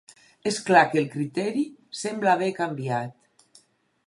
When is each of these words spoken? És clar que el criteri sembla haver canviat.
És 0.51 0.55
clar 0.69 0.81
que 0.93 0.97
el 1.01 1.05
criteri 1.17 1.67
sembla 2.01 2.35
haver 2.37 2.51
canviat. 2.65 3.63